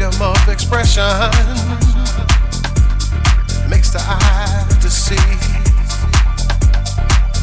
[0.00, 1.04] freedom of expression
[3.68, 5.14] makes the eye to see.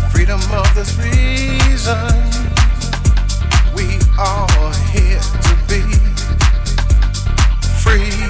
[0.10, 1.96] Freedom of this reason
[3.76, 5.84] we are here to be
[7.78, 8.26] free.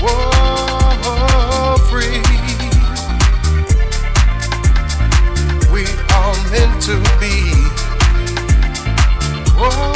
[0.00, 2.22] Whoa, free.
[5.72, 7.34] We are meant to be.
[9.58, 9.91] Whoa.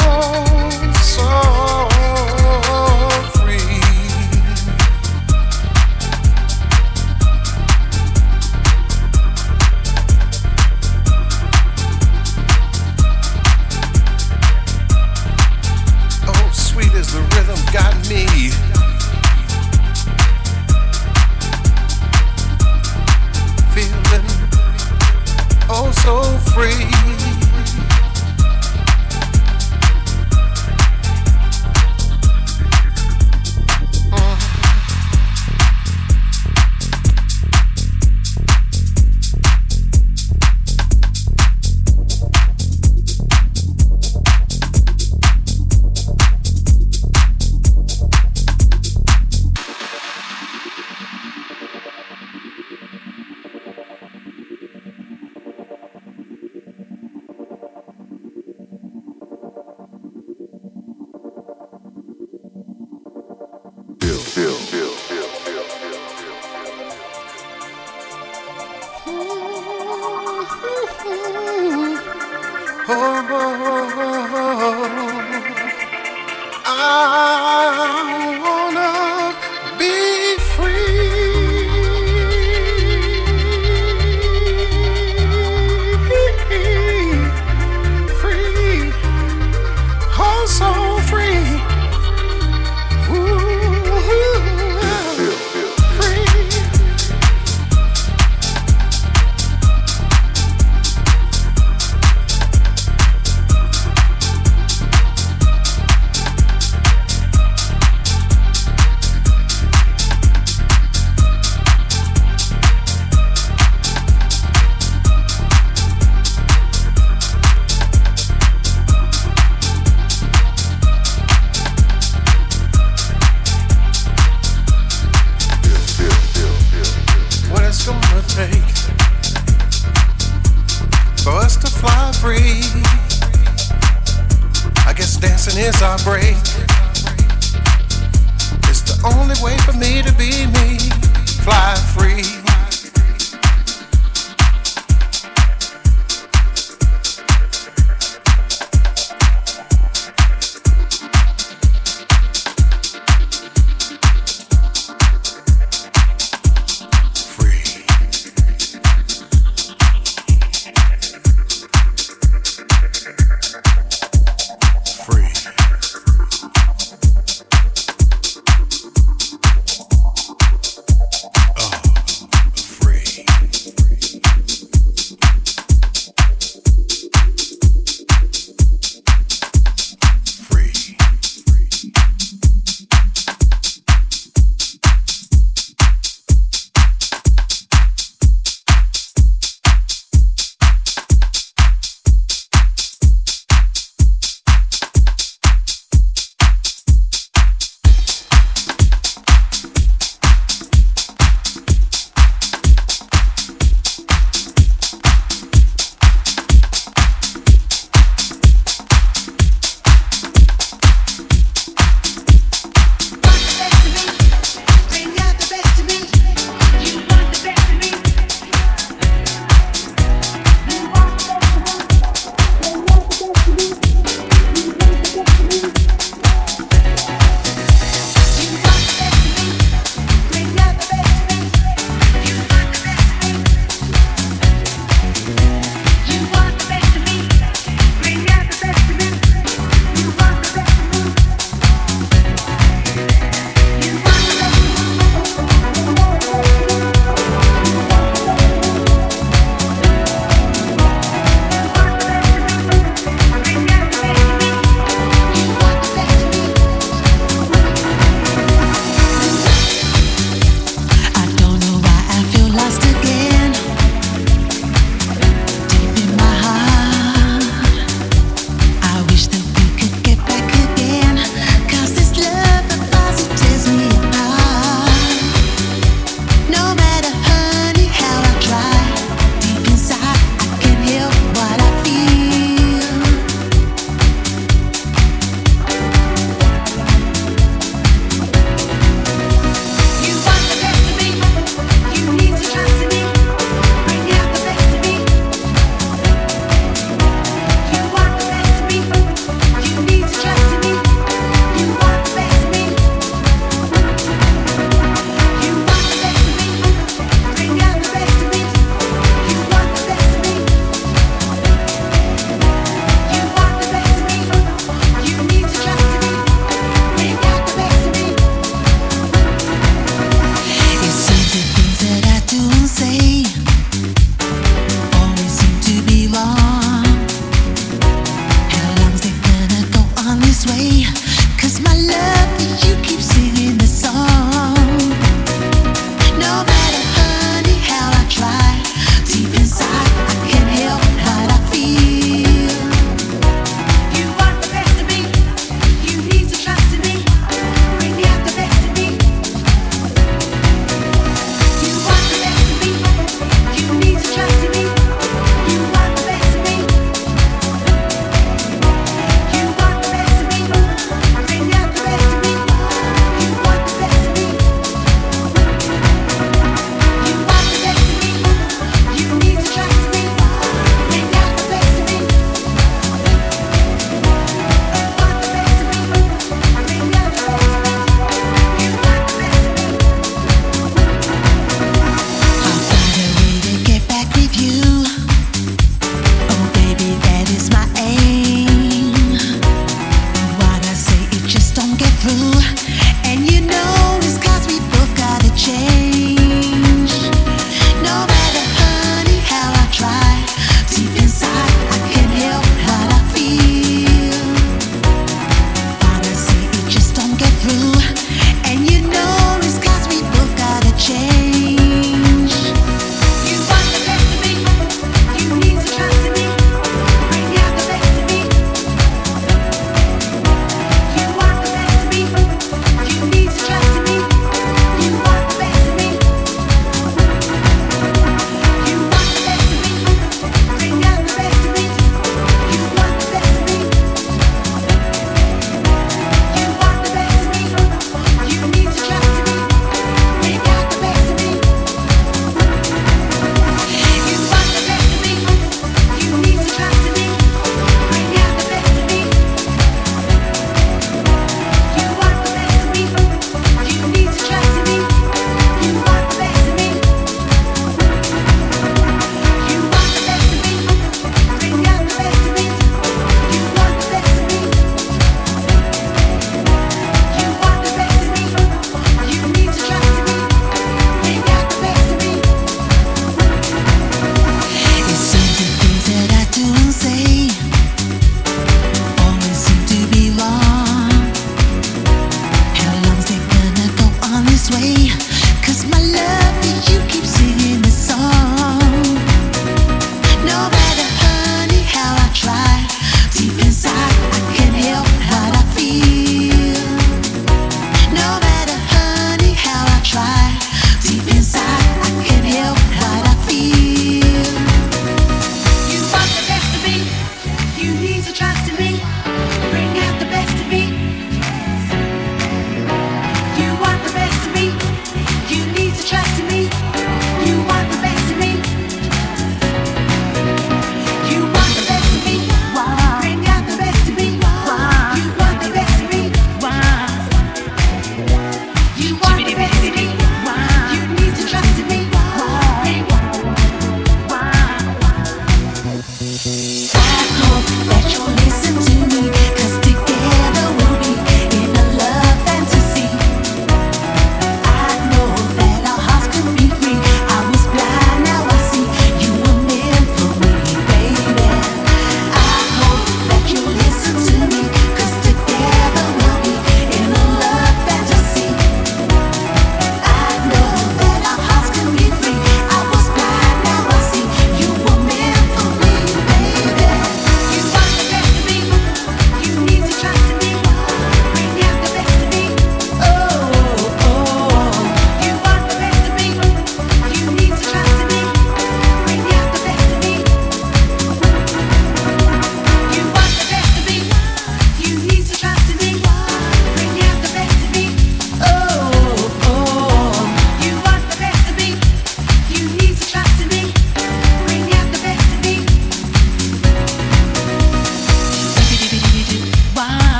[515.87, 516.26] distracted.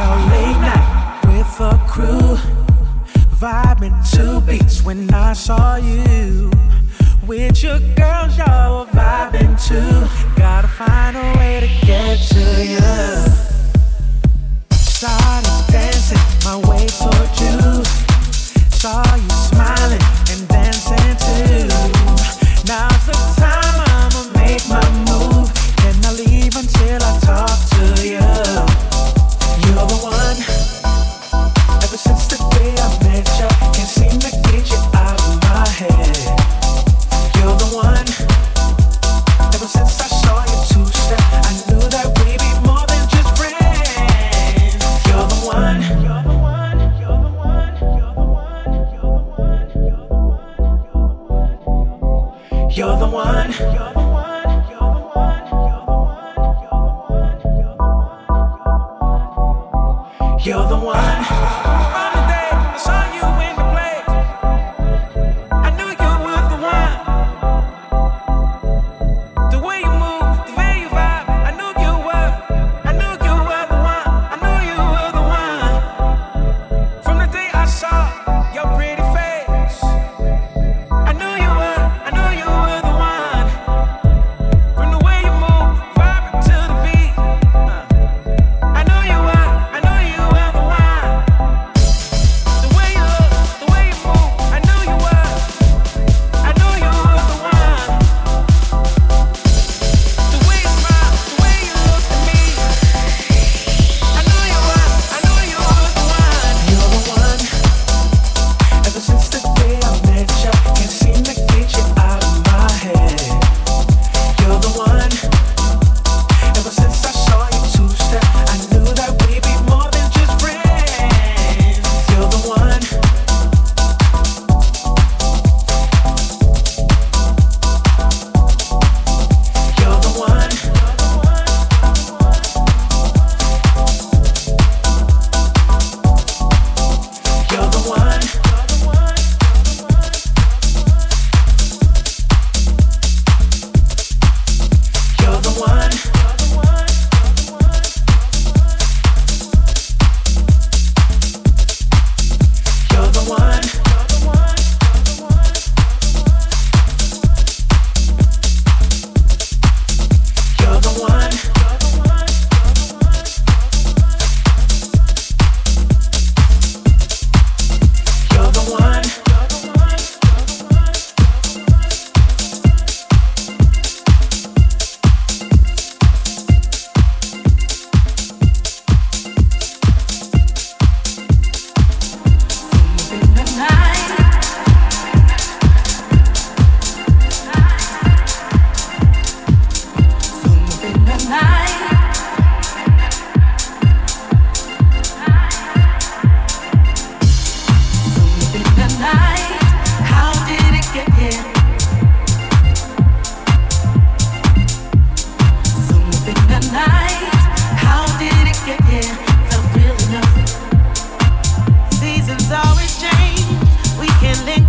[0.00, 2.38] Late night with a crew,
[3.36, 3.92] vibing
[4.46, 6.50] beats when I saw you.
[7.26, 9.58] With your girls, y'all were vibing.
[10.36, 12.80] Gotta find a way to get to you.
[14.72, 17.84] Started dancing my way towards you.
[18.70, 20.09] Saw you smiling.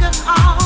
[0.03, 0.60] of all.